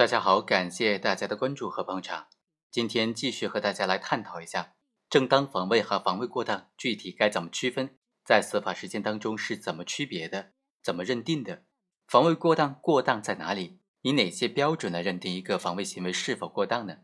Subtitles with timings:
[0.00, 2.28] 大家好，感谢大家的关注和捧场。
[2.70, 4.72] 今天继续和大家来探讨一下
[5.10, 10.52] 正当防卫和防卫过当具体该怎么区分，在司法实践当中是怎么区别的，
[10.82, 11.64] 怎么认定的？
[12.06, 13.80] 防卫过当过当在哪里？
[14.00, 17.00] 以哪些标准来认定一个防卫行为是否过当呢？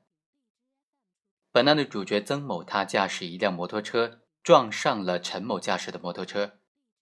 [1.53, 6.61] 本案的主角曾某，他驾驶一辆摩托车撞上了陈某驾驶的摩托车，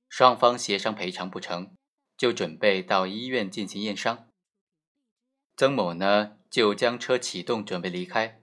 [0.09, 1.77] 双方协商赔偿不成，
[2.17, 4.27] 就准备到医院进行验伤。
[5.57, 8.41] 曾某呢，就将车启动，准备离开。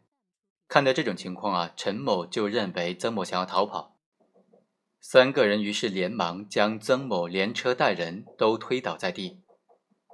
[0.70, 3.98] 看到这种情况啊，陈某就认为曾某想要逃跑，
[5.02, 9.42] 三个人于是连忙将曾某连车带人都推倒在地，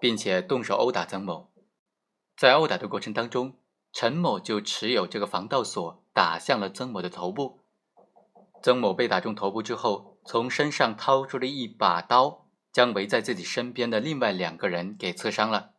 [0.02, 1.52] 并且动手殴打曾某。
[2.35, 3.59] 在殴打的过程当中，
[3.93, 7.59] 陈某就持有这个防盗锁打向了曾某的头部。
[8.63, 15.73] 曾某被打中头部之后，从身上掏出了一把刀，将围在自己身边的另外两个人给刺伤了。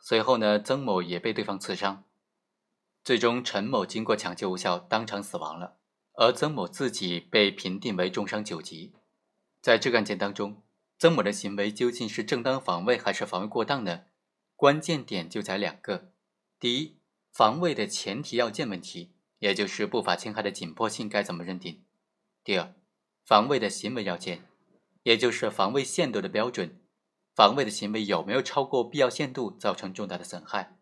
[0.00, 2.04] 随后呢，曾某也被对方刺伤，
[3.04, 5.76] 最终陈某经过抢救无效，当场死亡了，
[6.14, 8.94] 而曾某自己被评定为重伤九级。
[9.60, 10.62] 在这个案件当中，
[10.98, 14.04] 曾某的行为究竟是正当防卫还是防卫过当呢？
[14.56, 16.12] 关键点就在两个：
[16.58, 16.98] 第一，
[17.32, 21.84] 防卫的前提要件问题，也就是不法侵害的紧迫性该怎么认定；
[22.42, 22.74] 第二，
[23.24, 24.48] 防卫的行为要件，
[25.02, 26.77] 也就是防卫限度的标准。
[27.38, 30.76] 防卫的行为有没有超过必要限度，造成重大的损害？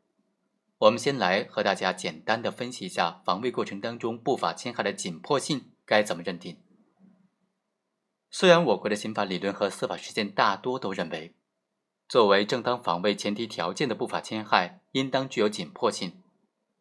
[0.79, 6.57] 我们先来和大家简单的分析一下防卫过程当中不法侵害的紧迫性该怎么认定。
[8.31, 11.35] 虽然我国的刑法理论和司法实践大多都认为，
[12.09, 16.23] 作为正当防卫前提条件的不法侵害应当具有紧迫性，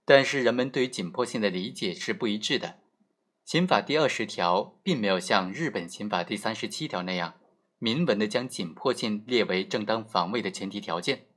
[0.06, 2.78] 但是人们对于紧迫性的理解是不一致的。
[3.44, 7.34] 刑法第二十条并没有像日本刑法第三十七条那样。
[7.78, 11.28] 明文的将紧迫性列为正当防卫的前提条件，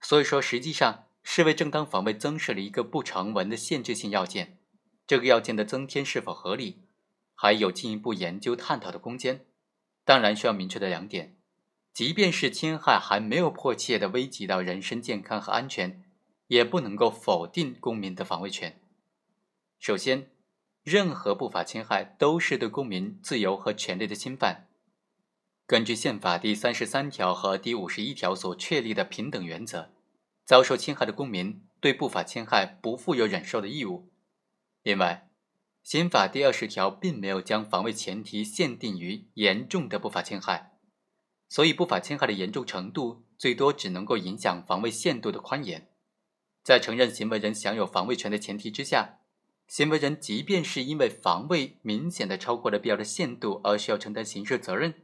[0.00, 4.58] 所以说实际上是为正当防卫增设了一个不成文的限制性要件。
[5.06, 6.82] 这个要件的增添是否合理，
[7.34, 9.44] 还有进一步研究探讨的空间。
[10.04, 11.36] 当然需要明确的两点：
[11.92, 16.02] 即便是侵害还没有迫切的危及到人身健康和安全，
[16.48, 18.80] 也不能够否定公民的防卫权。
[19.78, 20.30] 首先，
[20.82, 24.68] 任何不法侵害都是对公民自由和权利的侵犯。
[25.66, 29.90] 根据宪法第三十三条和第五十一条所确立的平等原则，
[30.44, 34.10] 遭受侵害的公民对不法侵害不负有忍受的义务。
[34.82, 35.30] 另外，
[35.82, 40.72] 刑法第二十条并没有将防卫前提限定于严重的不法侵害，
[41.48, 45.88] 所以不法侵害的严重程度最多只能够影响防卫限度的宽严。
[46.62, 49.20] 在承认行为人享有防卫权的前提之下，
[49.66, 54.94] 行为人即便是因为防卫明显的超过了必要的限度而需要承担刑事责任。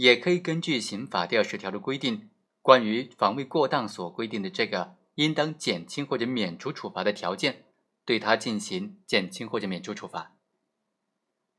[0.00, 2.30] 也可以根据刑法第二十条的规定，
[2.62, 7.66] 关于防卫过当所规定的这个应当减轻或者免除处罚的条件，
[8.06, 10.34] 对他进行减轻或者免除处罚。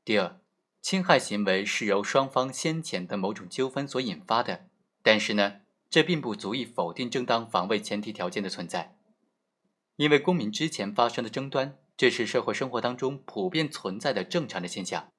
[0.04, 0.40] 第二，
[0.80, 4.66] 侵害行为是由双方先前的某种纠纷所引发的，
[5.04, 8.96] 但是呢，这并不足以否定正当防卫前提条件的存在，
[9.94, 15.11] 因为公民之前发生的争端，这是社会生活当中普遍存在的正常的现象。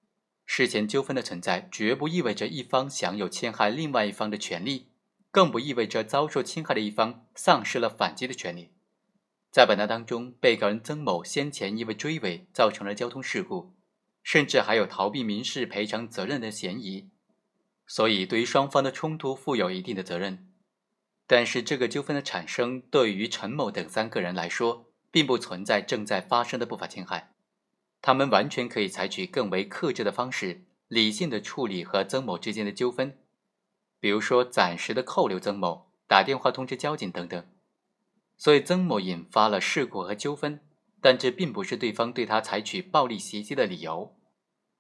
[0.45, 4.89] 事前纠纷的存在，绝不意味着一方享有侵害另外一方的权利，
[5.31, 8.71] 更不意味着遭受侵害的一方丧失了反击的权利。
[9.51, 13.73] 在本案当中，被告人曾某先前因为追尾造成了交通事故，
[14.23, 17.09] 甚至还有逃避民事赔偿责任的嫌疑，
[17.85, 20.49] 所以对于双方的冲突负有一定的责任。
[21.27, 27.32] 但是，这个纠纷的产生对于陈某等三个人来说，并不存在正在发生的不法侵害。
[28.03, 33.17] 他们完全可以采取更为克制的方式，理性的处理和曾某之间的纠纷，
[33.97, 37.47] 比如说暂时的扣留曾某，打电话通知交警等等。
[38.35, 40.59] 所以曾某引发了事故和纠纷，
[40.99, 44.13] 但这并不是对方对他采取暴力袭击的理由。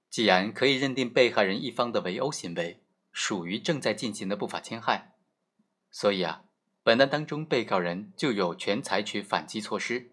[0.09, 5.13] 既然可以认定被害人一方的围殴行为属于正在进行的不法侵害，
[5.89, 6.43] 所以啊，
[6.83, 10.09] 本案当中被告人就有权采取反击措施。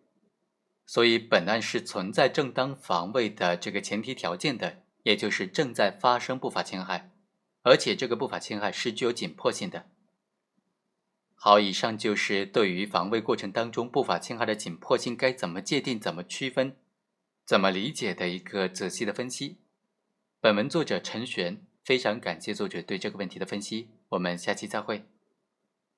[0.93, 7.13] 所以，本案是存在正当防卫的这个前提条件的，也就是正在发生不法侵害，
[7.63, 9.87] 而且这个不法侵害是具有紧迫性的。
[11.37, 16.75] 好，以上就是对于防卫过程当中不法侵害的紧迫性该怎么界定、怎么区分、
[17.47, 19.59] 怎么理解的一个仔细的分析。
[20.41, 23.91] 本文作者陈璇，非常感谢作者对这个问题的分析。
[24.09, 25.10] 我们下期再会。